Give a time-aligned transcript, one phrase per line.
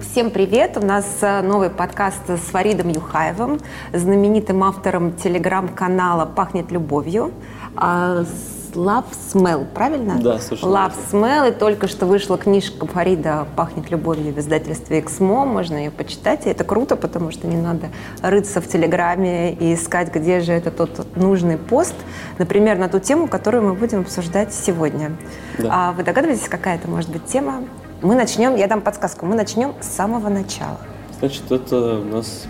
[0.00, 0.76] Всем привет!
[0.76, 3.60] У нас э, новый подкаст с Фаридом Юхаевым,
[3.92, 7.30] знаменитым автором телеграм-канала «Пахнет любовью».
[7.76, 8.24] А,
[8.72, 10.18] Love Smell, правильно?
[10.20, 15.44] Да, совершенно Love Smell, и только что вышла книжка Фарида «Пахнет любовью» в издательстве «Эксмо»,
[15.46, 17.90] можно ее почитать, и это круто, потому что не надо
[18.20, 21.94] рыться в Телеграме и искать, где же это тот нужный пост,
[22.38, 25.12] например, на ту тему, которую мы будем обсуждать сегодня.
[25.56, 25.68] Да.
[25.70, 27.62] А вы догадываетесь, какая это может быть тема?
[28.04, 30.76] Мы начнем, я дам подсказку, мы начнем с самого начала.
[31.20, 32.44] Значит, это у нас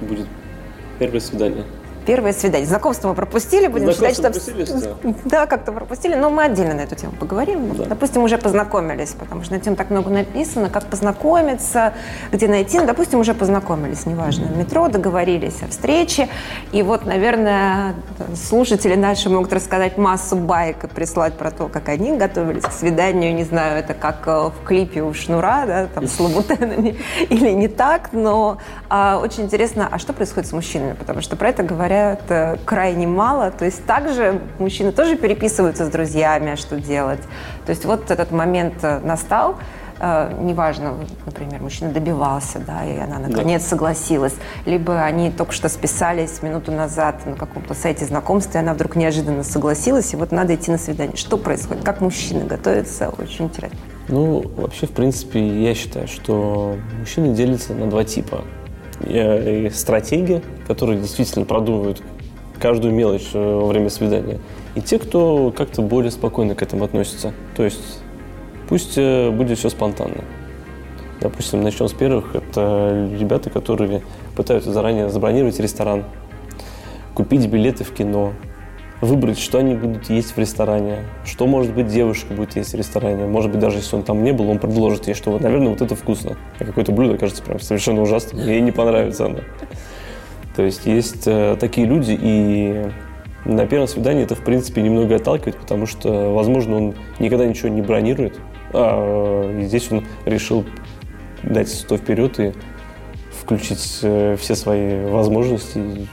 [0.00, 0.26] будет
[0.98, 1.64] первое свидание
[2.08, 2.66] первое свидание.
[2.66, 4.88] Знакомство мы пропустили, будем Знакомство считать, что...
[4.88, 7.76] Пропустили, да, как-то пропустили, но мы отдельно на эту тему поговорим.
[7.76, 7.84] Да.
[7.84, 11.92] Допустим, уже познакомились, потому что на тему так много написано, как познакомиться,
[12.32, 12.78] где найти.
[12.78, 16.30] Ну, допустим, уже познакомились, неважно, в метро, договорились о встрече.
[16.72, 17.94] И вот, наверное,
[18.34, 23.34] слушатели наши могут рассказать массу байк и прислать про то, как они готовились к свиданию.
[23.34, 26.96] Не знаю, это как э, в клипе у Шнура, да, там, с лабутенами
[27.28, 28.56] или не так, но
[28.88, 30.94] а, очень интересно, а что происходит с мужчинами?
[30.94, 33.50] Потому что про это говорят говорят э, крайне мало.
[33.50, 37.20] То есть также мужчины тоже переписываются с друзьями, что делать.
[37.66, 39.56] То есть вот этот момент э, настал,
[40.00, 40.94] э, неважно,
[41.26, 43.68] например, мужчина добивался, да, и она наконец да.
[43.68, 44.34] согласилась,
[44.66, 49.42] либо они только что списались минуту назад на каком-то сайте знакомства, и она вдруг неожиданно
[49.42, 51.16] согласилась, и вот надо идти на свидание.
[51.16, 51.84] Что происходит?
[51.84, 53.10] Как мужчины готовятся?
[53.10, 53.78] Очень интересно.
[54.08, 58.42] Ну, вообще, в принципе, я считаю, что мужчины делятся на два типа
[59.72, 62.02] стратеги, которые действительно продумывают
[62.58, 64.38] каждую мелочь э, во время свидания,
[64.74, 67.32] и те, кто как-то более спокойно к этому относится.
[67.56, 68.00] То есть
[68.68, 70.24] пусть э, будет все спонтанно.
[71.20, 72.34] Допустим, начнем с первых.
[72.34, 74.02] Это ребята, которые
[74.36, 76.04] пытаются заранее забронировать ресторан,
[77.14, 78.32] купить билеты в кино,
[79.00, 83.26] выбрать, что они будут есть в ресторане, что, может быть, девушка будет есть в ресторане.
[83.26, 85.94] Может быть, даже если он там не был, он предложит ей, что, наверное, вот это
[85.94, 86.36] вкусно.
[86.58, 89.38] А какое-то блюдо кажется прям совершенно ужасным, ей не понравится оно.
[90.56, 92.86] То есть есть э, такие люди, и
[93.44, 97.82] на первом свидании это, в принципе, немного отталкивает, потому что, возможно, он никогда ничего не
[97.82, 98.40] бронирует,
[98.72, 100.64] а здесь он решил
[101.44, 102.52] дать сто вперед и
[103.40, 106.06] включить э, все свои возможности и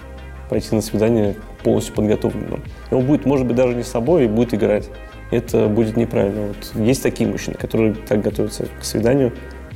[0.50, 1.36] пойти на свидание
[1.66, 2.62] полностью подготовленным.
[2.92, 4.88] И он будет, может быть, даже не с собой и будет играть.
[5.32, 6.50] Это будет неправильно.
[6.50, 9.34] Вот есть такие мужчины, которые так готовятся к свиданию,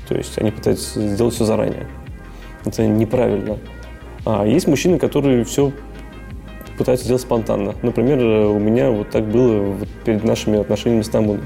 [0.07, 1.87] то есть они пытаются сделать все заранее.
[2.63, 3.57] Это неправильно.
[4.23, 5.71] А есть мужчины, которые все
[6.77, 7.73] пытаются сделать спонтанно.
[7.81, 11.41] Например, у меня вот так было вот перед нашими отношениями с Тамуной.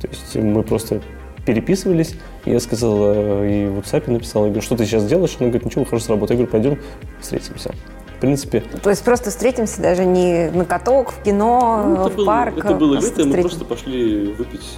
[0.00, 1.00] То есть мы просто
[1.44, 2.14] переписывались,
[2.44, 5.36] я сказал, э, и в WhatsApp написал, я говорю, что ты сейчас делаешь?
[5.40, 6.38] Она говорит, ничего, хорошо работаю.
[6.38, 6.78] Я говорю, пойдем
[7.20, 7.74] встретимся
[8.20, 8.60] в принципе...
[8.60, 12.58] То есть просто встретимся даже не на каток, в кино, ну, в было, парк?
[12.58, 14.76] Это было лето, мы просто пошли выпить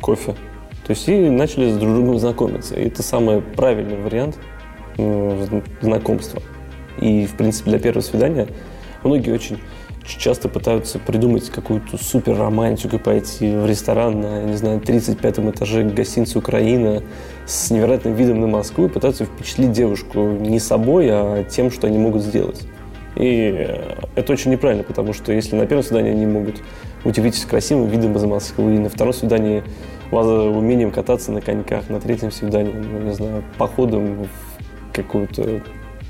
[0.00, 0.32] кофе.
[0.86, 2.74] То есть и начали с друг другом знакомиться.
[2.74, 4.38] И это самый правильный вариант
[5.82, 6.40] знакомства.
[6.98, 8.48] И, в принципе, для первого свидания
[9.04, 9.58] многие очень
[10.06, 16.38] часто пытаются придумать какую-то супер романтику, пойти в ресторан на, не знаю, 35 этаже гостиницы
[16.38, 17.02] «Украина»
[17.46, 21.98] с невероятным видом на Москву и пытаются впечатлить девушку не собой, а тем, что они
[21.98, 22.62] могут сделать.
[23.16, 23.68] И
[24.14, 26.62] это очень неправильно, потому что если на первом свидании они могут
[27.04, 29.62] удивить красивым видом из Москвы, и на втором свидании
[30.10, 35.62] умением кататься на коньках, на третьем свидании, ну, не знаю, походом в какое-то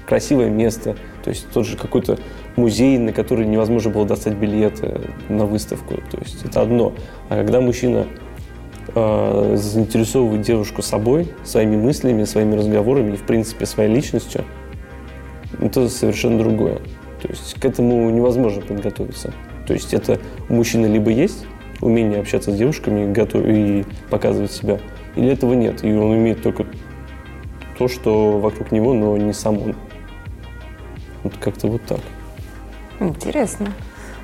[0.06, 2.18] красивое место, то есть тот же какой-то
[2.56, 5.94] музей, на который невозможно было достать билеты на выставку.
[6.10, 6.92] То есть это одно.
[7.28, 8.06] А когда мужчина
[8.94, 14.44] э, заинтересовывает девушку собой, своими мыслями, своими разговорами и, в принципе, своей личностью,
[15.60, 16.76] это совершенно другое.
[17.20, 19.32] То есть к этому невозможно подготовиться.
[19.66, 21.46] То есть это у мужчины либо есть
[21.80, 23.44] умение общаться с девушками готов...
[23.46, 24.78] и показывать себя,
[25.16, 25.84] или этого нет.
[25.84, 26.66] И он умеет только
[27.78, 29.74] то, что вокруг него, но не сам он.
[31.22, 32.00] Вот как-то вот так.
[33.00, 33.72] Интересно.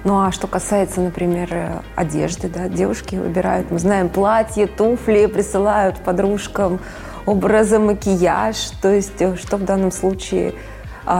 [0.04, 5.96] Ну а что касается, например, э, одежды, да, девушки выбирают, мы знаем, платье, туфли, присылают
[5.98, 6.78] подружкам,
[7.26, 10.54] образы, макияж, то есть э, что в данном случае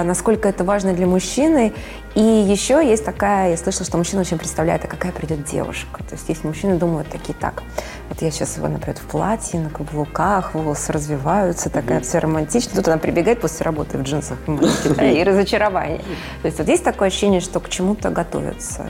[0.04, 1.72] насколько это важно для мужчины.
[2.14, 6.02] И еще есть такая, я слышала, что мужчина очень представляет, а какая придет девушка.
[6.08, 7.62] То есть если мужчины думают такие, так,
[8.08, 12.74] вот я сейчас, например, в платье, на каблуках, волосы развиваются, такая все романтичная.
[12.74, 16.00] Тут она прибегает после работы в джинсах и разочарование.
[16.42, 18.86] То есть вот есть такое ощущение, что к чему-то готовятся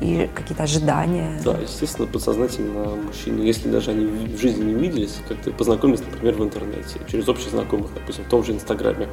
[0.00, 1.38] и какие-то ожидания.
[1.44, 6.42] Да, естественно, подсознательно мужчины, если даже они в жизни не виделись, как-то познакомились, например, в
[6.42, 9.08] интернете, через общих знакомых, допустим, в том же Инстаграме,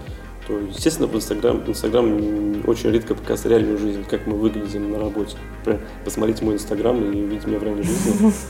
[0.47, 2.05] то, естественно, в Инстаграм, Инстаграм
[2.65, 5.37] очень редко показывает реальную жизнь, как мы выглядим на работе.
[5.59, 8.31] Например, посмотрите мой Инстаграм и увидите меня в реальной жизни.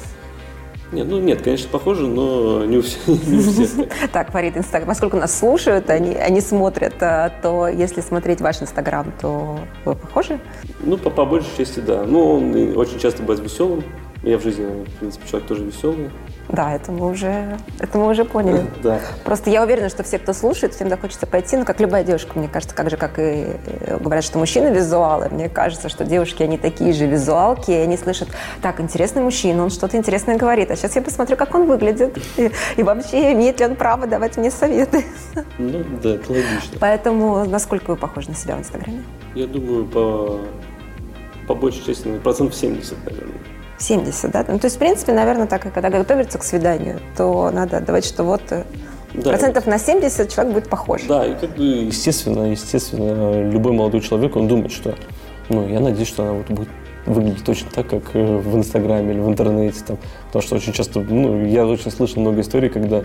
[0.94, 3.05] Нет, ну нет, конечно, похоже, но не у всех.
[3.07, 4.88] Не у всех так, Фарид, Инстаграм.
[4.88, 10.39] Поскольку нас слушают, они, они смотрят, а, то если смотреть ваш Инстаграм, то вы похожи?
[10.79, 12.05] Ну, по, по большей части, да.
[12.05, 13.83] Ну, он очень часто бывает веселым.
[14.23, 16.09] Я в жизни, в принципе, человек тоже веселый.
[16.49, 18.65] Да, это мы уже, это мы уже поняли.
[18.83, 18.99] Да.
[19.25, 22.47] Просто я уверена, что все, кто слушает, всем хочется пойти, ну, как любая девушка, мне
[22.47, 26.57] кажется, как же, как и э, говорят, что мужчины визуалы, мне кажется, что девушки, они
[26.57, 28.29] такие же визуалки, и они слышат,
[28.61, 32.51] так, интересный мужчина, он что-то интересное говорит, а сейчас я посмотрю, как он выглядит, и,
[32.77, 35.03] и вообще, имеет ли он право давать мне советы.
[35.57, 36.77] Ну, да, это логично.
[36.79, 39.03] Поэтому насколько вы похожи на себя в Инстаграме?
[39.33, 40.39] Я думаю, по,
[41.47, 43.33] по большей части, процентов 70, наверное.
[43.77, 44.45] 70, да?
[44.47, 48.24] Ну, то есть, в принципе, наверное, так, когда готовится к свиданию, то надо отдавать, что
[48.24, 48.63] вот э,
[49.13, 49.29] да.
[49.29, 51.03] процентов на 70 человек будет похож.
[51.07, 54.95] Да, и как бы, естественно, естественно, любой молодой человек, он думает, что,
[55.50, 56.69] ну, я надеюсь, что она вот будет
[57.06, 59.97] выглядеть точно так, как э, в Инстаграме или в интернете, там,
[60.27, 63.03] потому что очень часто, ну, я очень слышал много историй, когда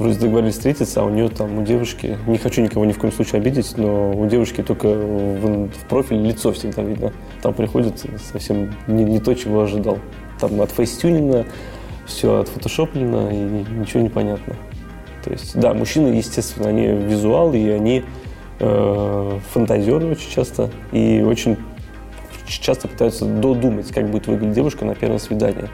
[0.00, 3.12] вроде договорились встретиться, а у нее там, у девушки, не хочу никого ни в коем
[3.12, 7.12] случае обидеть, но у девушки только в, в профиль лицо всегда видно.
[7.42, 8.02] Там приходит
[8.32, 9.98] совсем не, не то, чего ожидал.
[10.40, 11.44] Там от фейстюнина,
[12.06, 13.36] все отфотошоплено и
[13.78, 14.56] ничего не понятно.
[15.22, 18.02] То есть, да, мужчины, естественно, они визуалы, и они
[18.58, 21.58] э, фантазеры очень часто, и очень
[22.46, 25.68] часто пытаются додумать, как будет выглядеть девушка на первом свидании.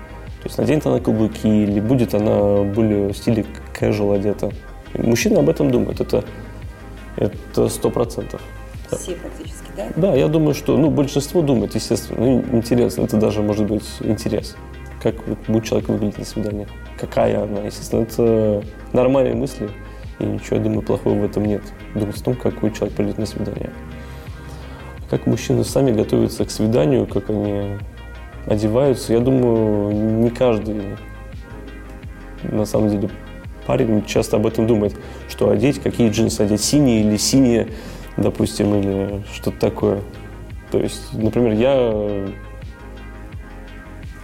[0.46, 3.44] То есть наденет она каблуки или будет она более в стиле
[3.78, 4.50] casual одета.
[4.94, 6.24] Мужчины об этом думают, это
[7.16, 8.40] это сто процентов.
[8.92, 9.88] Все практически, да?
[9.96, 12.20] Да, я думаю, что ну, большинство думает, естественно.
[12.20, 14.54] Ну, интересно, это даже может быть интерес.
[15.02, 15.16] Как
[15.48, 16.68] будет человек выглядеть на свидании.
[16.96, 18.02] Какая она, естественно.
[18.02, 19.68] Это нормальные мысли.
[20.20, 21.62] И ничего, я думаю, плохого в этом нет.
[21.94, 23.70] Думать о том, какой человек придет на свидание.
[25.10, 27.78] Как мужчины сами готовятся к свиданию, как они
[28.46, 29.12] одеваются.
[29.12, 30.82] Я думаю, не каждый,
[32.42, 33.10] на самом деле,
[33.66, 34.94] парень часто об этом думает,
[35.28, 37.68] что одеть, какие джинсы одеть, синие или синие,
[38.16, 40.00] допустим, или что-то такое.
[40.70, 42.26] То есть, например, я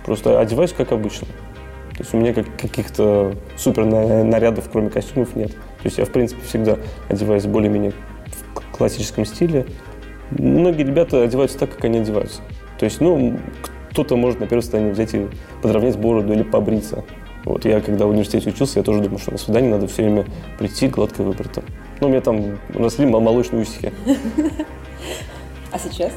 [0.04, 1.26] просто одеваюсь как обычно.
[1.92, 5.52] То есть у меня как, каких-то супер нарядов, кроме костюмов, нет.
[5.52, 6.78] То есть я, в принципе, всегда
[7.08, 7.92] одеваюсь более-менее
[8.54, 9.66] в классическом стиле.
[10.30, 12.40] Многие ребята одеваются так, как они одеваются.
[12.78, 13.38] То есть, ну,
[13.92, 15.28] кто-то может на первое свидание взять и
[15.60, 17.04] подровнять бороду или побриться.
[17.44, 20.24] Вот я, когда в университете учился, я тоже думал, что на свидание надо все время
[20.58, 21.64] прийти гладко выбритым.
[22.00, 23.92] Ну, у меня там росли молочные усики.
[25.70, 26.12] А сейчас?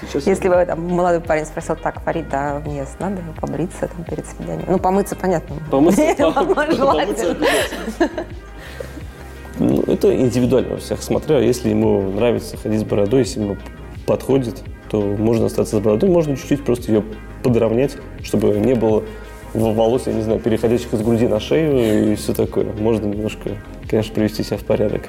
[0.00, 4.26] Сейчас Если бы там, молодой парень спросил, так, Фарид, а мне надо побриться там, перед
[4.26, 4.66] свиданием?
[4.68, 5.56] Ну, помыться, понятно.
[5.70, 7.36] Помыться, помыться
[9.58, 13.56] ну, это индивидуально у всех, смотря, если ему нравится ходить с бородой, если ему
[14.06, 17.04] подходит, то можно остаться с бородой, можно чуть-чуть просто ее
[17.42, 19.04] подровнять, чтобы не было
[19.54, 22.66] волос, я не знаю, переходящих из груди на шею и все такое.
[22.72, 23.50] Можно немножко,
[23.88, 25.08] конечно, привести себя в порядок.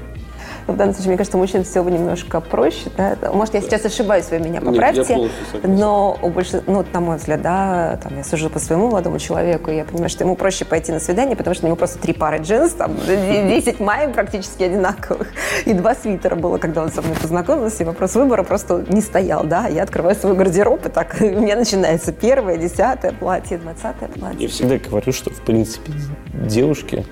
[0.68, 2.90] Но в данном случае, мне кажется, у мужчин все немножко проще.
[2.98, 3.16] Да?
[3.32, 5.16] Может, я сейчас ошибаюсь, вы меня поправьте.
[5.16, 5.32] Нет,
[5.64, 6.52] но у больш...
[6.66, 10.10] ну, на мой взгляд, да, там, я сужу по своему молодому человеку, и я понимаю,
[10.10, 12.96] что ему проще пойти на свидание, потому что у него просто три пары джинс, там,
[13.08, 15.28] 10 майм практически одинаковых,
[15.66, 19.44] и два свитера было, когда он со мной познакомился, и вопрос выбора просто не стоял,
[19.44, 19.68] да.
[19.68, 24.42] Я открываю свой гардероб, и так у меня начинается первое, десятое платье, двадцатое платье.
[24.42, 25.92] Я всегда говорю, что, в принципе,
[26.34, 27.06] девушки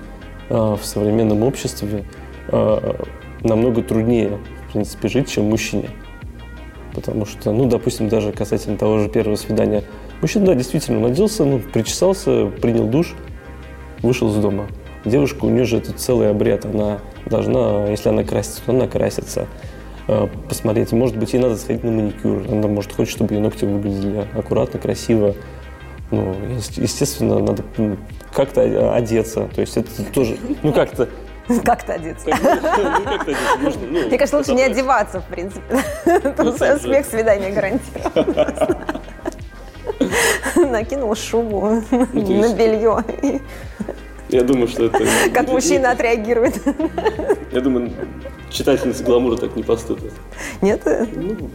[0.48, 2.04] э, в современном обществе
[2.48, 2.94] э,
[3.44, 5.90] намного труднее, в принципе, жить, чем мужчине.
[6.94, 9.84] Потому что, ну, допустим, даже касательно того же первого свидания.
[10.20, 13.14] Мужчина, да, действительно, наделся, ну, причесался, принял душ,
[14.00, 14.66] вышел из дома.
[15.04, 16.64] Девушка, у нее же это целый обряд.
[16.64, 19.46] Она должна, если она красится, то она красится.
[20.06, 22.44] А, посмотреть, может быть, ей надо сходить на маникюр.
[22.48, 25.34] Она, может, хочет, чтобы ее ногти выглядели аккуратно, красиво.
[26.10, 26.34] Ну,
[26.76, 27.64] естественно, надо
[28.32, 29.48] как-то одеться.
[29.54, 31.08] То есть это тоже, ну, как-то
[31.64, 32.30] Как-то одеться.
[33.60, 35.82] Ну, ну, Мне кажется, лучше не одеваться, в принципе.
[36.06, 38.70] Ну, Успех свидания гарантирован.
[40.70, 43.04] Накинул шубу на белье.
[44.30, 45.04] Я думаю, что это...
[45.32, 46.60] Как мужчина отреагирует.
[47.52, 47.92] Я думаю,
[48.50, 50.12] читательница гламура так не поступит.
[50.62, 50.82] Нет?
[50.86, 51.50] Ну,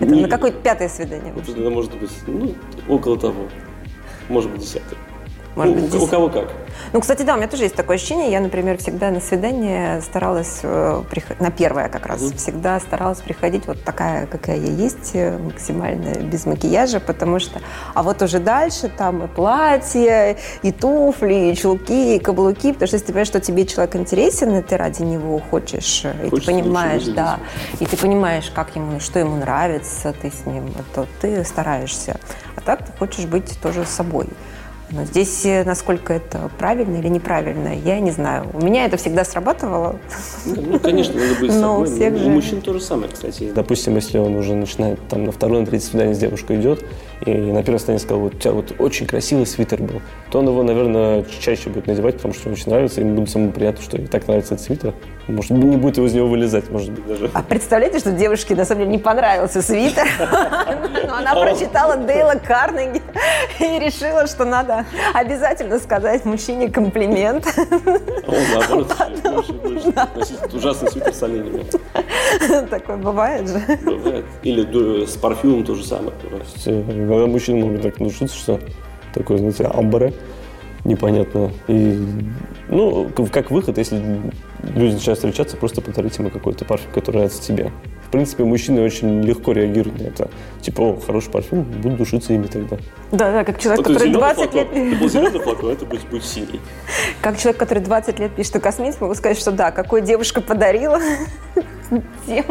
[0.00, 1.34] это на какое-то пятое свидание?
[1.36, 2.54] Это может быть, ну,
[2.88, 3.48] около того.
[4.28, 4.98] Может быть, десятое.
[5.56, 6.50] Может ну, быть, у, у кого как.
[6.92, 8.30] Ну, кстати, да, у меня тоже есть такое ощущение.
[8.30, 11.02] Я, например, всегда на свидание старалась, э,
[11.40, 16.18] на первое как раз, mm всегда старалась приходить вот такая, какая я есть, э, максимально
[16.18, 17.60] без макияжа, потому что,
[17.94, 22.96] а вот уже дальше там и платье, и туфли, и чулки, и каблуки, потому что
[22.96, 26.52] если ты понимаешь, что тебе человек интересен, и ты ради него хочешь, э, и Хочется
[26.52, 27.40] ты понимаешь, да,
[27.80, 32.20] и ты понимаешь, как ему, что ему нравится, ты с ним, то ты стараешься.
[32.54, 34.26] А так ты хочешь быть тоже собой.
[34.90, 38.46] Но здесь, э, насколько это правильно или неправильно, я не знаю.
[38.52, 39.98] У меня это всегда срабатывало.
[40.44, 41.82] Ну, конечно, надо быть Но собой.
[41.82, 42.24] У, всех же...
[42.26, 43.50] у мужчин то же самое, кстати.
[43.52, 46.84] Допустим, если он уже начинает там на второе, на третье свидание с девушкой идет,
[47.24, 50.00] и на первом свидании сказал, вот у тебя вот очень красивый свитер был,
[50.30, 53.30] то он его, наверное, чаще будет надевать, потому что ему очень нравится, и ему будет
[53.30, 54.94] самому приятно, что и так нравится этот свитер.
[55.28, 57.30] Может, не будет его из него вылезать, может быть, даже.
[57.34, 60.06] А представляете, что девушке, на самом деле, не понравился свитер,
[61.08, 63.02] но она прочитала Дейла Карнеги
[63.58, 67.44] и решила, что надо обязательно сказать мужчине комплимент.
[68.26, 68.96] Он, наоборот,
[70.16, 71.66] носить ужасный свитер с оленями.
[72.70, 73.60] Такое бывает же.
[73.84, 74.24] Бывает.
[74.44, 76.12] Или с парфюмом то же самое.
[76.66, 78.60] Иногда мужчины могут так внушиться, что
[79.12, 80.12] такое, знаете, амбре
[80.86, 81.50] непонятно.
[81.68, 81.98] И,
[82.68, 84.00] ну, как выход, если
[84.62, 87.70] люди начинают встречаться, просто подарить ему какой-то парфюм, который нравится тебе.
[88.06, 90.30] В принципе, мужчины очень легко реагируют на это.
[90.60, 92.76] Типа, о, хороший парфюм, буду душиться ими тогда.
[93.10, 94.60] Да, да, как человек, вот который 20 флакон.
[94.60, 94.68] лет...
[94.92, 96.60] Это был зеленый флакон, это будет, будет синий.
[97.20, 101.00] Как человек, который 20 лет пишет о косметике, могу сказать, что да, какой девушка подарила
[102.26, 102.44] тем,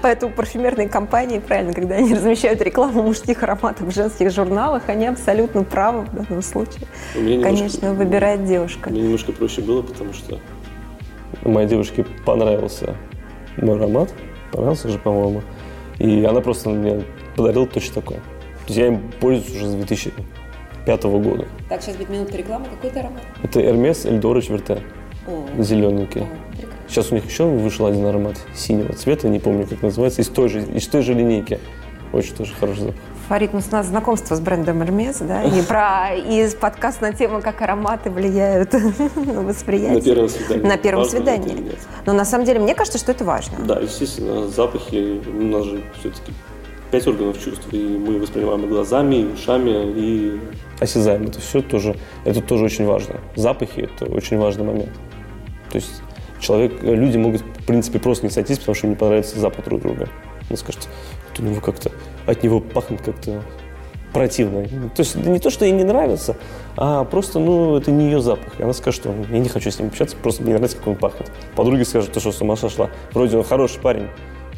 [0.00, 5.64] поэтому парфюмерные компании, правильно, когда они размещают рекламу мужских ароматов в женских журналах, они абсолютно
[5.64, 6.86] правы в данном случае.
[7.14, 8.90] Конечно, немножко, выбирает девушка.
[8.90, 10.38] Мне немножко проще было, потому что
[11.48, 12.96] моей девушке понравился
[13.56, 14.12] мой аромат,
[14.52, 15.42] понравился же, по-моему,
[15.98, 17.02] и она просто мне
[17.36, 18.16] подарила точно такой.
[18.16, 21.46] То есть я им пользуюсь уже с 2005 года.
[21.68, 22.66] Так, сейчас будет минутка рекламы.
[22.66, 23.22] Какой это аромат?
[23.42, 24.82] Это Hermes Эльдора Верте.
[25.58, 26.22] Зелененький.
[26.22, 26.26] О,
[26.88, 30.48] Сейчас у них еще вышел один аромат синего цвета, не помню, как называется, из той
[30.48, 31.60] же, из той же линейки.
[32.12, 33.00] Очень тоже хороший запах.
[33.30, 37.40] Фарид, ну, у нас знакомство с брендом Hermes, да, и про и подкаст на тему,
[37.40, 38.72] как ароматы влияют
[39.14, 39.94] на восприятие.
[39.94, 40.66] На первом свидании.
[40.66, 41.72] На первом важно свидании.
[42.06, 43.58] Но на самом деле мне кажется, что это важно.
[43.64, 46.32] Да, естественно, запахи, у нас же все-таки
[46.90, 50.40] пять органов чувств, и мы воспринимаем и глазами, и ушами, и
[50.80, 51.26] осязаем.
[51.26, 51.94] Это все тоже,
[52.24, 53.20] это тоже очень важно.
[53.36, 54.92] Запахи– это очень важный момент.
[55.70, 56.02] То есть
[56.40, 59.82] человек, люди могут, в принципе, просто не сойтись, потому что им не понравится запах друг
[59.82, 60.08] друга.
[60.50, 60.88] Он скажет,
[61.28, 61.90] вот у него как-то,
[62.26, 63.42] от него пахнет как-то
[64.12, 64.66] противно.
[64.94, 66.36] То есть не то, что ей не нравится,
[66.76, 68.58] а просто, ну, это не ее запах.
[68.58, 70.88] И она скажет, что я не хочу с ним общаться, просто мне не нравится, как
[70.88, 71.30] он пахнет.
[71.54, 72.90] Подруги скажут, что, с ума сошла?
[73.12, 74.08] Вроде он хороший парень,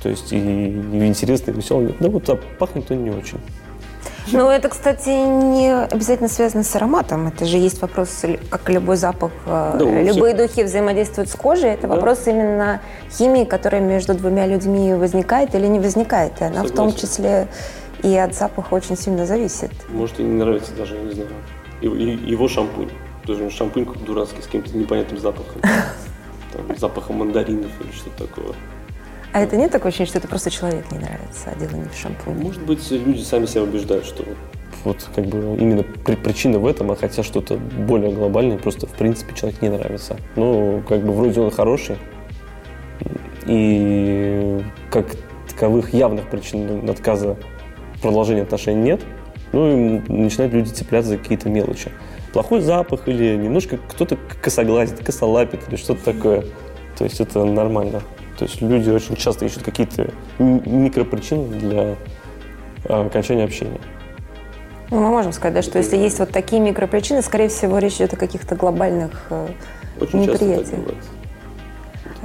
[0.02, 1.94] то есть и, и интересный, и веселый.
[2.00, 3.38] Да вот а пахнет он не очень.
[4.30, 7.26] Ну, это, кстати, не обязательно связано с ароматом.
[7.28, 9.32] Это же есть вопрос, как любой запах.
[9.46, 10.46] Э, да, Любые все...
[10.46, 11.70] духи взаимодействуют с кожей.
[11.70, 11.94] Это да.
[11.94, 16.40] вопрос именно химии, которая между двумя людьми возникает или не возникает.
[16.40, 16.72] И она Согласен.
[16.72, 17.48] в том числе
[18.02, 19.72] и от запаха очень сильно зависит.
[19.88, 21.30] Может, и не нравится даже, я не знаю,
[21.80, 22.90] его шампунь.
[23.26, 25.62] Тоже шампунь как дурацкий, с каким-то непонятным запахом.
[26.52, 28.54] Там, запахом мандаринов или что-то такое.
[29.32, 31.96] А это нет такого ощущения, что это просто человек не нравится, а дело не в
[31.96, 32.42] шампуне?
[32.42, 34.24] Может быть, люди сами себя убеждают, что
[34.84, 39.34] вот как бы именно причина в этом, а хотя что-то более глобальное, просто в принципе
[39.34, 40.18] человек не нравится.
[40.36, 41.96] Ну, как бы вроде он хороший,
[43.46, 45.16] и как
[45.48, 47.36] таковых явных причин отказа
[48.02, 49.00] продолжения отношений нет,
[49.52, 51.90] ну и начинают люди цепляться за какие-то мелочи.
[52.32, 56.44] Плохой запах или немножко кто-то косоглазит, косолапит или что-то такое.
[56.96, 58.02] То есть это нормально.
[58.38, 61.96] То есть люди очень часто ищут какие-то микропричины для
[62.88, 63.80] а, окончания общения.
[64.90, 68.12] Ну, мы можем сказать, да, что если есть вот такие микропричины, скорее всего, речь идет
[68.12, 69.48] о каких-то глобальных э,
[70.00, 70.68] очень неприятиях.
[70.68, 71.21] Часто так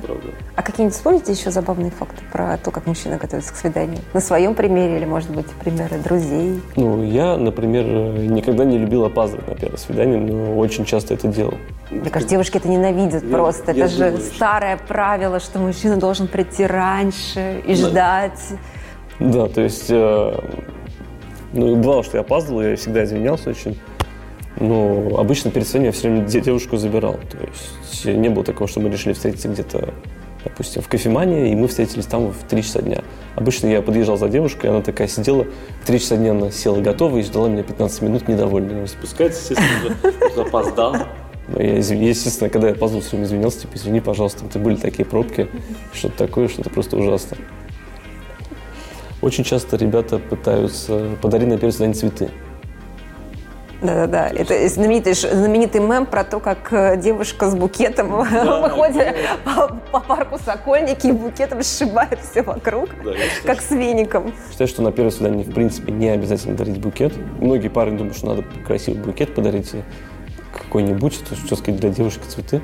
[0.01, 0.27] правда.
[0.55, 3.99] А какие-нибудь вспомните еще забавные факты про то, как мужчина готовится к свиданию?
[4.13, 6.61] На своем примере или, может быть, примеры друзей?
[6.75, 11.55] Ну, я, например, никогда не любил опаздывать на первое свидание, но очень часто это делал.
[11.89, 13.71] Мне кажется, девушки это ненавидят я, просто.
[13.71, 17.89] Я это думаю, же старое правило, что мужчина должен прийти раньше и да.
[17.89, 18.41] ждать.
[19.19, 20.39] Да, то есть, э,
[21.53, 23.79] ну, бывало, что я опаздывал, я всегда извинялся очень.
[24.59, 27.19] Но обычно перед свиданием я все время девушку забирал.
[27.31, 29.93] То есть не было такого, что мы решили встретиться где-то
[30.43, 33.03] допустим, в кофемании, и мы встретились там в 3 часа дня.
[33.35, 35.45] Обычно я подъезжал за девушкой, она такая сидела,
[35.83, 38.87] в 3 часа дня она села готова и ждала меня 15 минут недовольная.
[38.87, 39.95] Спускается, естественно,
[40.31, 40.95] уже опоздал.
[41.57, 45.47] Я, естественно, когда я опоздал, все время извинялся, типа, извини, пожалуйста, это были такие пробки,
[45.93, 47.37] что-то такое, что-то просто ужасно.
[49.21, 52.29] Очень часто ребята пытаются подарить на первое свидание цветы.
[53.81, 59.15] Да-да-да, это знаменитый, знаменитый мем про то, как э, девушка с букетом да, выходит
[59.45, 63.11] по, по парку Сокольники и букетом сшибает все вокруг, да,
[63.45, 64.33] как с веником.
[64.49, 67.13] Считаю, что на первое свидание, в принципе, не обязательно дарить букет.
[67.39, 69.71] Многие парни думают, что надо красивый букет подарить
[70.57, 72.61] какой-нибудь, то, что сказать, для девушки цветы.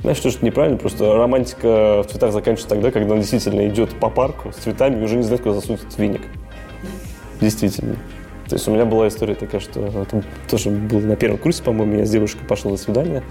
[0.00, 4.10] Знаешь, что это неправильно, просто романтика в цветах заканчивается тогда, когда он действительно идет по
[4.10, 6.22] парку с цветами и уже не знает, куда засунуть этот веник.
[7.40, 7.96] Действительно.
[8.48, 11.98] То есть у меня была история такая, что это тоже было на первом курсе, по-моему,
[11.98, 13.22] я с девушкой пошел на свидание,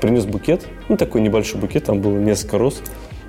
[0.00, 2.80] принес букет, ну такой небольшой букет, там было несколько роз.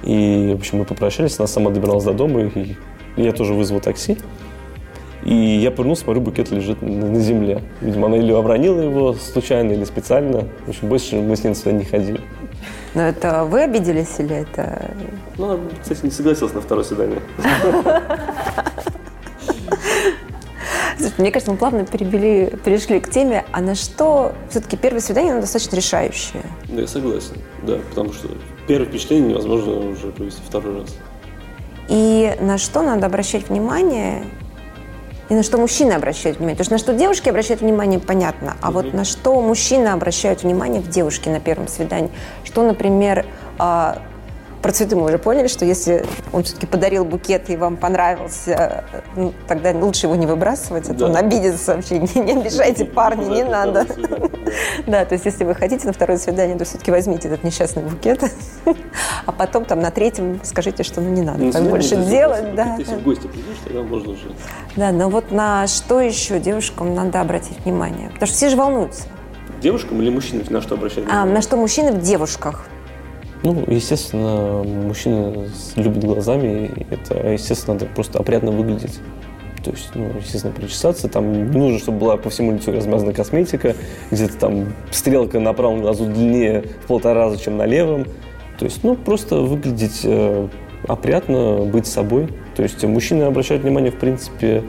[0.03, 2.75] И, в общем, мы попрощались, она сама добиралась до дома, и
[3.17, 4.17] я тоже вызвал такси.
[5.23, 7.63] И я повернулся, смотрю, букет лежит на земле.
[7.81, 10.47] Видимо, она или обронила его случайно, или специально.
[10.67, 12.21] В общем, больше мы с ней сюда не ходили.
[12.93, 14.91] Но это вы обиделись или это...
[15.37, 17.19] Ну, она, кстати, не согласилась на второе свидание.
[21.17, 25.41] Мне кажется, мы плавно перебили, перешли к теме, а на что все-таки первое свидание оно
[25.41, 26.43] достаточно решающее?
[26.69, 28.29] Да, я согласен, да, потому что
[28.67, 30.95] первое впечатление невозможно уже провести второй раз.
[31.87, 34.25] И на что надо обращать внимание,
[35.29, 36.57] и на что мужчины обращают внимание.
[36.57, 38.55] Потому что на что девушки обращают внимание, понятно.
[38.61, 38.81] А угу.
[38.81, 42.11] вот на что мужчины обращают внимание в девушке на первом свидании.
[42.43, 43.25] Что, например,
[43.57, 44.01] а,
[44.65, 46.03] про цветы мы уже поняли, что если
[46.33, 48.83] он все-таки подарил букет и вам понравился,
[49.15, 51.99] ну, тогда лучше его не выбрасывать, а то он обидится вообще.
[51.99, 53.85] Не, не обижайте парни, не надо.
[54.87, 58.23] Да, то есть если вы хотите на второе свидание, то все-таки возьмите этот несчастный букет,
[59.25, 62.55] а потом там на третьем скажите, что ну не надо ну, так больше делать.
[62.55, 62.75] Да.
[62.79, 64.31] Если в гости придешь, тогда можно уже.
[64.75, 68.09] Да, но вот на что еще девушкам надо обратить внимание?
[68.09, 69.03] Потому что все же волнуются.
[69.61, 71.31] Девушкам или мужчинам на что обращать а, внимание?
[71.31, 72.65] А, на что мужчины в девушках?
[73.43, 78.99] Ну, естественно, мужчина любит глазами, и это, естественно, надо просто опрятно выглядеть.
[79.63, 81.07] То есть, ну, естественно, причесаться.
[81.09, 83.75] Там не нужно, чтобы была по всему лицу размазана косметика,
[84.11, 88.05] где-то там стрелка на правом глазу длиннее в полтора раза, чем на левом.
[88.59, 90.47] То есть, ну, просто выглядеть э,
[90.87, 92.29] опрятно, быть собой.
[92.55, 94.63] То есть мужчины обращают внимание, в принципе,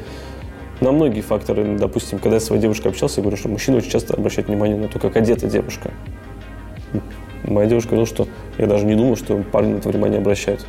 [0.80, 1.76] на многие факторы.
[1.78, 4.76] Допустим, когда я с своей девушкой общался, я говорю, что мужчины очень часто обращают внимание
[4.76, 5.90] на то, как одета девушка.
[7.44, 8.26] Моя девушка говорила, что
[8.58, 10.66] я даже не думал, что парни на это внимание обращают.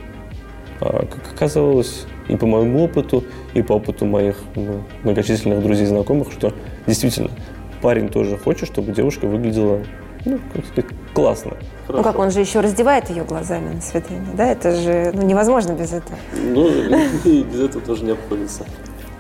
[0.79, 5.88] А как оказалось, и по моему опыту, и по опыту моих ну, многочисленных друзей и
[5.88, 6.53] знакомых, что
[6.86, 7.32] действительно
[7.82, 9.82] парень тоже хочет, чтобы девушка выглядела
[10.25, 11.51] ну, как сказать, классно.
[11.86, 11.98] Хорошо.
[11.98, 14.48] Ну как, он же еще раздевает ее глазами на свидание, да?
[14.48, 16.17] Это же ну, невозможно без этого.
[16.34, 16.70] Ну,
[17.23, 18.65] и без этого тоже не обходится.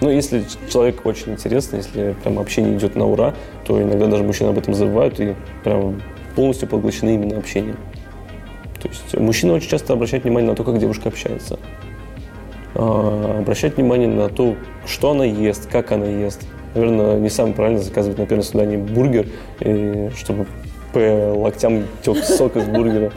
[0.01, 3.33] Ну, если человек очень интересный, если прям общение идет на ура,
[3.65, 6.01] то иногда даже мужчины об этом забывают и прям
[6.35, 7.77] полностью поглощены именно общением.
[8.81, 11.59] То есть мужчина очень часто обращает внимание на то, как девушка общается.
[12.75, 16.41] А, обращать внимание на то, что она ест, как она ест.
[16.75, 19.27] Наверное, не самое правильно заказывать на первом свидании бургер,
[20.15, 20.45] чтобы
[20.93, 23.11] по локтям тек сок из бургера.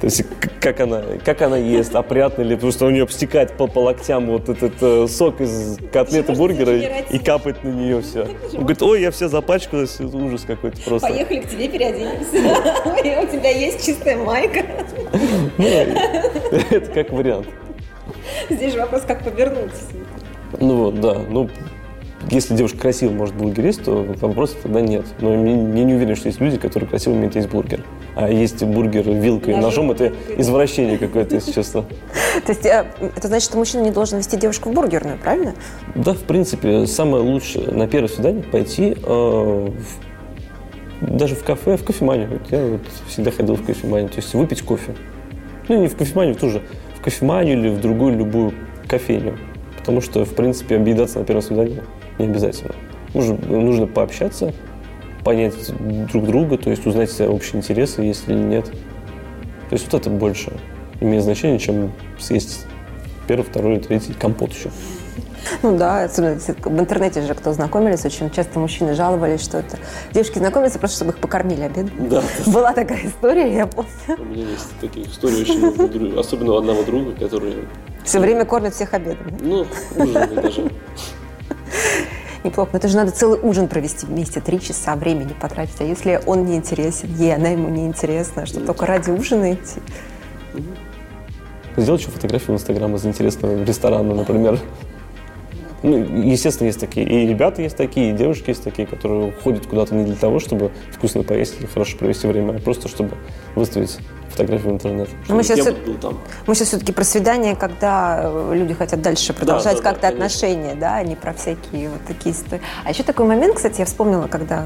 [0.00, 0.24] То есть
[0.60, 4.26] как она, как она ест, опрятно ли, потому что у нее обстекает по, по локтям
[4.26, 8.22] вот этот э, сок из котлеты бургера и, капает на нее все.
[8.52, 11.08] Он говорит, ой, я все запачкалась, ужас какой-то просто.
[11.08, 13.22] Поехали к тебе переоденемся.
[13.24, 14.64] У тебя есть чистая майка.
[15.56, 15.66] Ну,
[16.70, 17.46] это как вариант.
[18.50, 19.82] Здесь же вопрос, как повернуться.
[20.60, 21.18] Ну вот, да.
[21.28, 21.48] Ну,
[22.30, 25.04] если девушка красиво может бургер есть, то вопросов тогда нет.
[25.20, 27.84] Но я не уверен, что есть люди, которые красиво умеют есть бургер.
[28.16, 31.84] А есть бургер вилкой и ножом, это извращение какое-то, если честно.
[32.46, 35.54] То есть э, это значит, что мужчина не должен вести девушку в бургерную, правильно?
[35.94, 39.68] Да, в принципе, самое лучшее на первое свидание пойти э,
[41.00, 42.40] даже в кафе, в кофеманию.
[42.50, 44.94] Я вот всегда ходил в кофеманию, то есть выпить кофе.
[45.68, 46.62] Ну, не в кофеманию тоже,
[46.98, 48.52] в кофеманию или в другую любую
[48.86, 49.38] кофейню.
[49.78, 51.82] Потому что, в принципе, объедаться на первом свидании
[52.18, 52.74] не обязательно.
[53.12, 54.52] Нужно, нужно пообщаться,
[55.22, 55.54] понять
[56.12, 58.66] друг друга, то есть узнать общие интересы, если нет.
[58.66, 60.52] То есть вот это больше
[61.00, 62.66] имеет значение, чем съесть
[63.26, 64.70] первый, второй, третий компот еще.
[65.62, 69.78] Ну да, особенно в интернете же кто знакомились, очень часто мужчины жаловались, что это
[70.12, 71.86] девушки знакомятся просто, чтобы их покормили обед.
[72.08, 72.22] Да.
[72.46, 73.90] Была такая история, я помню.
[74.18, 77.54] У меня есть такие истории очень много, особенно у одного друга, который...
[78.04, 79.26] Все время кормят всех обедом.
[79.40, 80.70] Ну, ужинами даже.
[82.44, 82.70] Неплохо.
[82.74, 85.80] Но это же надо целый ужин провести вместе, три часа времени потратить.
[85.80, 89.80] А если он не интересен, ей, она ему не интересна, что только ради ужина идти?
[91.76, 94.60] Сделать еще фотографию в Инстаграм из интересного ресторана, например.
[95.84, 97.06] Ну, естественно, есть такие.
[97.06, 100.72] И ребята есть такие, и девушки есть такие, которые ходят куда-то не для того, чтобы
[100.90, 103.10] вкусно поесть или хорошо провести время, а просто чтобы
[103.54, 103.98] выставить
[104.30, 105.08] фотографии в интернет.
[105.28, 106.18] мы сейчас, был там.
[106.46, 110.08] мы сейчас все-таки про свидание, когда э, люди хотят дальше продолжать да, да, как-то да,
[110.08, 112.62] отношения, да, а не про всякие вот такие истории.
[112.84, 114.64] А еще такой момент, кстати, я вспомнила, когда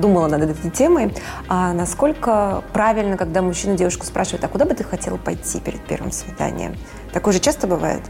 [0.00, 1.12] думала над этой темой,
[1.48, 6.12] а насколько правильно, когда мужчина девушку спрашивает, а куда бы ты хотела пойти перед первым
[6.12, 6.76] свиданием?
[7.12, 8.00] Такое же часто бывает?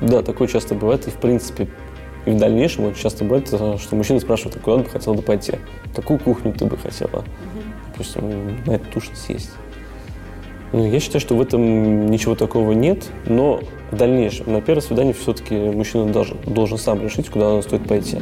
[0.00, 1.68] Да, такое часто бывает, и в принципе
[2.26, 5.22] и в дальнейшем очень часто бывает, э, что мужчина спрашивает, а куда бы хотела бы
[5.22, 5.54] пойти?
[5.94, 7.24] Какую кухню ты бы хотела?
[7.92, 9.50] Допустим, на эту тушь съесть.
[10.72, 15.14] Ну, я считаю, что в этом ничего такого нет, но в дальнейшем, на первое свидание
[15.14, 18.18] все-таки мужчина должен, должен сам решить, куда он стоит пойти.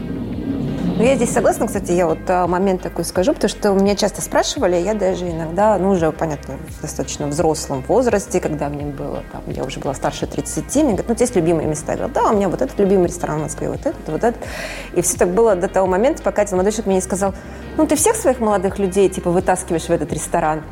[0.98, 4.22] Ну, я здесь согласна, кстати, я вот а, момент такой скажу, потому что меня часто
[4.22, 9.42] спрашивали, я даже иногда, ну, уже, понятно, в достаточно взрослом возрасте, когда мне было, там,
[9.48, 11.92] я уже была старше 30, мне говорят, ну, есть любимые места?
[11.92, 14.42] Я говорю, да, у меня вот этот любимый ресторан в Москве, вот этот, вот этот.
[14.94, 17.34] И все так было до того момента, пока один молодой человек мне не сказал,
[17.76, 20.62] ну, ты всех своих молодых людей, типа, вытаскиваешь в этот ресторан.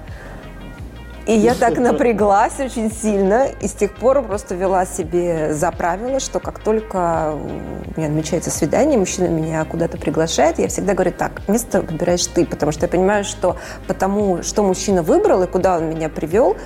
[1.27, 6.21] И я так напряглась очень сильно, и с тех пор просто вела себе за правило,
[6.21, 11.41] что как только у меня намечается свидание, мужчина меня куда-то приглашает, я всегда говорю, так,
[11.49, 13.57] место выбираешь ты, потому что я понимаю, что
[13.87, 16.57] потому, что мужчина выбрал и куда он меня привел,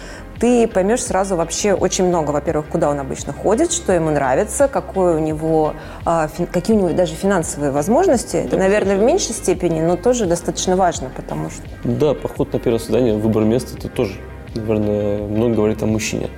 [0.41, 2.31] ты поймешь сразу вообще очень много.
[2.31, 6.91] Во-первых, куда он обычно ходит, что ему нравится, какой у него, а, какие у него
[6.91, 8.37] даже финансовые возможности.
[8.37, 11.63] Это, наверное, в меньшей степени, но тоже достаточно важно, потому что...
[11.85, 14.15] Да, поход на первое свидание, выбор места, это тоже
[14.55, 16.29] наверное, много говорит о мужчине.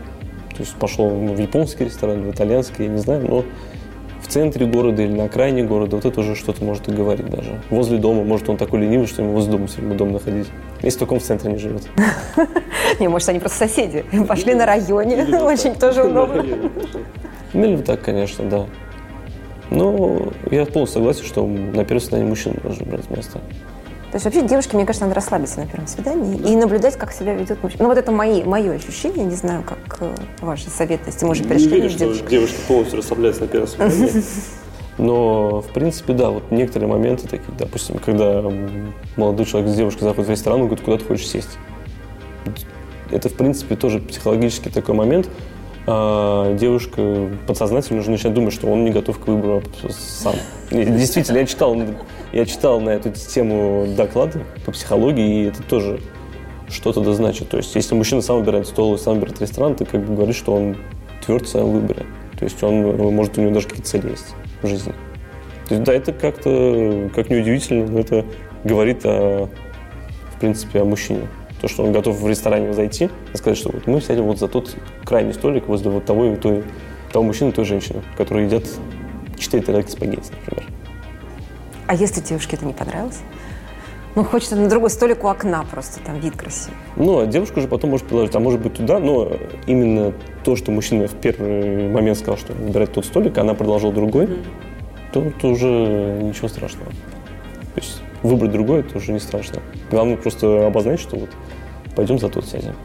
[0.51, 3.45] То есть пошел в японский ресторан, в итальянский, я не знаю, но
[4.21, 7.61] в центре города или на окраине города, вот это уже что-то может и говорить даже.
[7.71, 10.49] Возле дома, может, он такой ленивый, что ему возле дома все время дом находить.
[10.83, 11.89] Если только он в центре не живет.
[13.01, 14.05] Не, может, они просто соседи.
[14.29, 16.45] Пошли на районе, очень тоже удобно.
[17.53, 18.67] Ну, или так, конечно, да.
[19.71, 23.41] Но я полностью согласен, что на первое свидание мужчина должен брать место.
[24.11, 27.33] То есть вообще девушке, мне кажется, надо расслабиться на первом свидании и наблюдать, как себя
[27.35, 27.85] ведет мужчина.
[27.85, 31.45] Ну вот это мои, мое ощущение, не знаю, как э, ваши советы, если мы уже
[31.45, 31.71] перешли.
[31.71, 34.25] Не верю, что девушка полностью расслабляется на первом свидании.
[34.99, 38.43] Но, в принципе, да, вот некоторые моменты такие, допустим, когда
[39.17, 41.57] молодой человек с девушкой заходит в ресторан, он говорит, куда ты хочешь сесть.
[43.11, 45.29] Это, в принципе, тоже психологический такой момент.
[45.87, 50.35] А девушка подсознательно уже начинает думать, что он не готов к выбору сам.
[50.71, 51.75] Действительно, я читал
[52.33, 56.01] я читал на эту тему доклады по психологии, и это тоже
[56.69, 57.49] что-то да значит.
[57.49, 60.37] То есть, если мужчина сам выбирает стол и сам выбирает ресторан, ты как бы говоришь,
[60.37, 60.77] что он
[61.25, 62.07] тверд в своем выборе.
[62.39, 64.93] То есть, он, может, у него даже какие-то цели есть в жизни.
[65.69, 68.25] То есть, да, это как-то, как неудивительно, но это
[68.65, 69.49] говорит о,
[70.37, 71.27] в принципе, о мужчине.
[71.61, 74.49] То, что он готов в ресторане зайти и сказать, что вот мы сядем вот за
[74.49, 76.65] тот крайний столик возле вот того и той,
[77.13, 78.65] того мужчины и той женщины, которые едят
[79.39, 80.71] 4 тарелки спагетти, например.
[81.91, 83.19] А если девушке это не понравилось?
[84.15, 86.79] Ну, хочется на другой столик у окна просто, там вид красивый.
[86.95, 89.33] Ну, а девушка уже потом может предложить, а может быть туда, но
[89.67, 93.93] именно то, что мужчина в первый момент сказал, что выбирает тот столик, а она продолжила
[93.93, 94.45] другой, mm.
[95.13, 95.67] то это уже
[96.23, 96.93] ничего страшного.
[97.75, 99.61] То есть выбрать другой, это уже не страшно.
[99.91, 101.31] Главное просто обозначить, что вот
[101.97, 102.77] пойдем за тот сядем.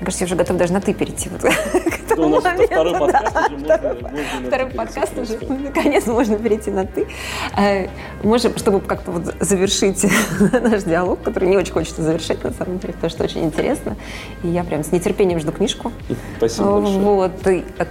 [0.00, 2.64] Мне кажется, я уже готов даже на «ты» перейти вот к этому ну, моменту.
[2.64, 7.06] Второй подкаст да, уже можно, можно Второй подкаст уже, наконец, можно перейти на «ты».
[7.54, 7.88] Э,
[8.22, 10.06] Можем, чтобы как-то вот завершить
[10.52, 13.94] наш диалог, который не очень хочется завершить, на самом деле, потому что очень интересно.
[14.42, 15.92] И я прям с нетерпением жду книжку.
[16.38, 16.98] Спасибо большое.
[17.00, 17.32] Вот.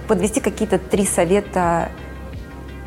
[0.08, 1.90] Подвести какие-то три совета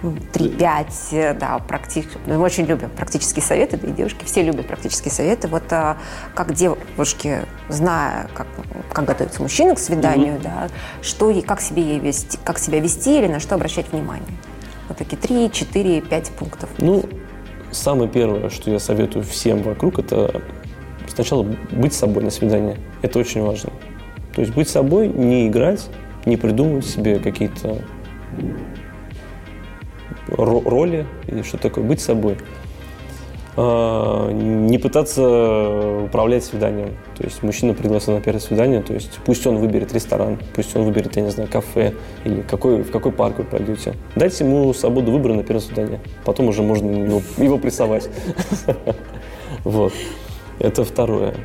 [0.04, 2.18] 3-5, э, да, практически.
[2.26, 5.48] Мы очень любим практические советы, да и девушки все любят практические советы.
[5.48, 5.98] Вот а,
[6.36, 7.40] как девушки,
[7.70, 8.48] зная, как,
[8.92, 10.44] как готовится мужчина к свиданию, mm-hmm.
[10.44, 10.70] да,
[11.02, 14.28] что и как себе ей вести, как себя вести или на что обращать внимание.
[14.90, 16.70] Вот такие 3, 4, 5 пунктов.
[16.78, 17.04] Ну,
[17.72, 20.42] самое первое, что я советую всем вокруг, это
[21.08, 22.78] сначала быть собой на свидании.
[23.02, 23.72] Это очень важно.
[24.36, 25.88] То есть быть собой, не играть,
[26.26, 27.78] не придумывать себе какие-то
[30.34, 32.38] роли и что такое быть собой.
[33.56, 36.90] А, не пытаться управлять свиданием.
[37.16, 40.84] То есть мужчина пригласил на первое свидание, то есть пусть он выберет ресторан, пусть он
[40.84, 41.94] выберет, я не знаю, кафе
[42.24, 43.94] или какой, в какой парк вы пойдете.
[44.16, 46.00] Дайте ему свободу выбора на первое свидание.
[46.26, 48.10] Потом уже можно его, его прессовать.
[49.64, 49.94] Вот.
[50.60, 51.36] Это второе.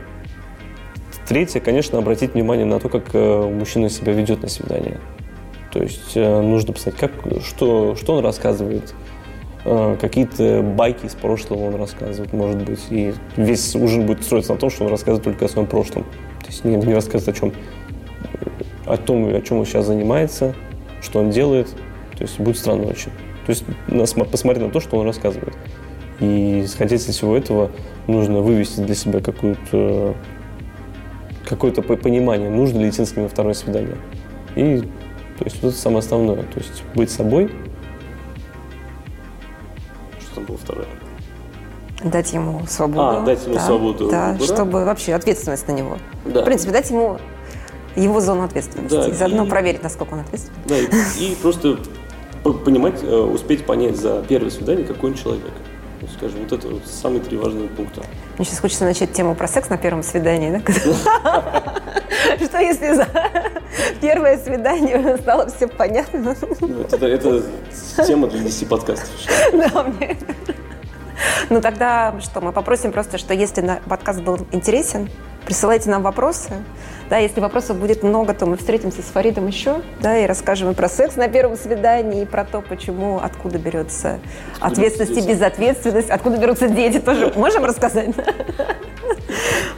[1.28, 4.98] Третье, конечно, обратить внимание на то, как э, мужчина себя ведет на свидание.
[5.72, 7.12] То есть э, нужно писать, как,
[7.44, 8.94] что, что он рассказывает,
[9.64, 12.80] э, какие-то байки из прошлого он рассказывает, может быть.
[12.90, 16.04] И весь ужин будет строиться на том, что он рассказывает только о своем прошлом.
[16.40, 17.52] То есть не, не рассказывает о чем,
[18.86, 20.54] о том, о чем он сейчас занимается,
[21.02, 21.68] что он делает.
[22.16, 23.12] То есть будет странно очень.
[23.46, 23.64] То есть
[24.30, 25.54] посмотреть на то, что он рассказывает.
[26.20, 27.70] И исходя из всего этого
[28.06, 30.14] нужно вывести для себя какую-то
[31.46, 33.96] какое-то понимание, нужно ли идти на второе свидание.
[34.54, 34.82] И
[35.38, 36.42] то есть вот это самое основное.
[36.42, 37.50] То есть быть собой.
[40.20, 40.86] Что там было второе?
[42.02, 43.18] Дать ему свободу.
[43.18, 44.08] А, дать ему да, свободу.
[44.08, 44.44] Да, выбора.
[44.44, 45.98] чтобы вообще ответственность на него.
[46.24, 46.42] Да.
[46.42, 47.18] В принципе, дать ему
[47.94, 48.94] его зону ответственности.
[48.94, 50.58] Да, и заодно и, проверить, насколько он ответственный.
[50.66, 51.78] Да, и, и просто
[52.64, 55.52] понимать, э, успеть понять за первое свидание, какой он человек.
[56.16, 58.02] Скажем, вот это вот самые три важные пункта.
[58.36, 60.62] Мне сейчас хочется начать тему про секс на первом свидании, да?
[62.44, 63.06] Что если за
[64.00, 66.36] первое свидание стало все понятно?
[66.60, 67.42] Ну, это, это
[68.06, 69.10] тема для 10 подкастов.
[69.52, 70.16] Да, мне...
[71.50, 75.08] Ну тогда что, мы попросим просто, что если подкаст был интересен,
[75.48, 76.50] присылайте нам вопросы.
[77.08, 80.74] Да, если вопросов будет много, то мы встретимся с Фаридом еще, да, и расскажем и
[80.74, 84.20] про секс на первом свидании, и про то, почему, откуда берется
[84.56, 88.10] откуда ответственность и безответственность, откуда берутся дети, тоже можем рассказать?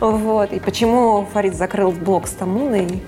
[0.00, 3.00] Вот, и почему Фарид закрыл блог с Тамуной,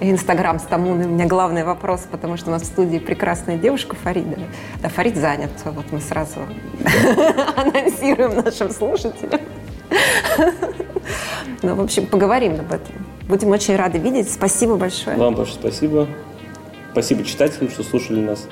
[0.00, 1.06] Инстаграм с Тамуной.
[1.06, 4.38] У меня главный вопрос, потому что у нас в студии прекрасная девушка Фарида.
[4.82, 5.50] Да, Фарид занят.
[5.64, 6.40] Вот мы сразу
[7.56, 9.40] анонсируем нашим слушателям.
[11.62, 12.94] Ну, в общем, поговорим об этом.
[13.28, 14.30] Будем очень рады видеть.
[14.30, 15.16] Спасибо большое.
[15.16, 16.06] Вам большое спасибо.
[16.92, 18.48] Спасибо читателям, что слушали нас.